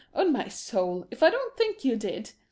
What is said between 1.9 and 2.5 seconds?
did!